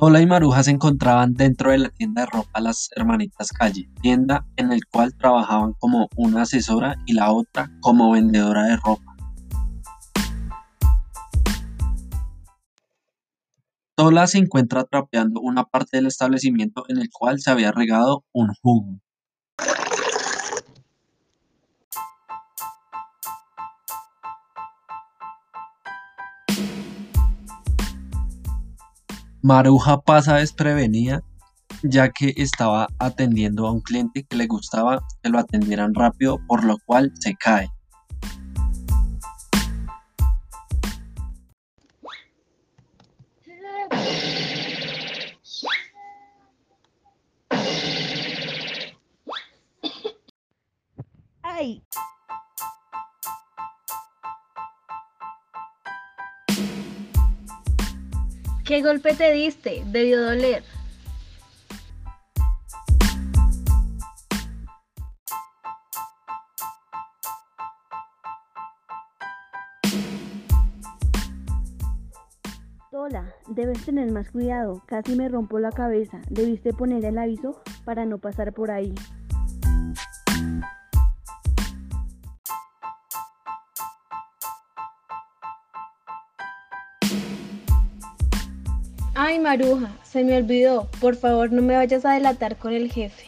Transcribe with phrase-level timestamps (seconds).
[0.00, 4.46] Tola y Maruja se encontraban dentro de la tienda de ropa Las Hermanitas Calle, tienda
[4.56, 9.14] en el cual trabajaban como una asesora y la otra como vendedora de ropa.
[13.94, 18.54] Tola se encuentra trapeando una parte del establecimiento en el cual se había regado un
[18.62, 19.00] jugo.
[29.42, 31.22] Maruja pasa desprevenida
[31.82, 36.64] ya que estaba atendiendo a un cliente que le gustaba que lo atendieran rápido, por
[36.64, 37.70] lo cual se cae.
[51.42, 51.82] ¡Ay!
[58.70, 59.82] ¿Qué golpe te diste?
[59.86, 60.62] Debió doler.
[72.92, 74.80] Tola, debes tener más cuidado.
[74.86, 76.20] Casi me rompo la cabeza.
[76.30, 78.94] Debiste poner el aviso para no pasar por ahí.
[89.22, 90.88] Ay, Maruja, se me olvidó.
[90.98, 93.26] Por favor, no me vayas a delatar con el jefe.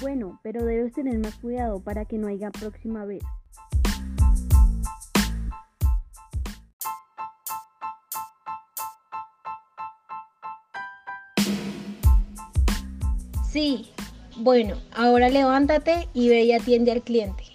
[0.00, 3.22] Bueno, pero debes tener más cuidado para que no haya próxima vez.
[13.52, 13.94] Sí.
[14.36, 17.53] Bueno, ahora levántate y ve y atiende al cliente.